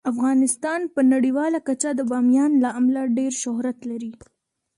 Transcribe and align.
افغانستان 0.11 0.81
په 0.93 1.01
نړیواله 1.13 1.59
کچه 1.67 1.89
د 1.95 2.01
بامیان 2.11 2.51
له 2.63 2.69
امله 2.79 3.01
ډیر 3.17 3.33
شهرت 3.43 3.77
لري. 3.89 4.11